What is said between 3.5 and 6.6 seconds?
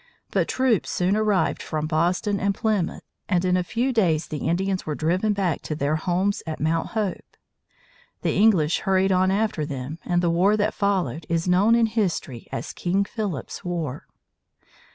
a few days the Indians were driven back to their homes at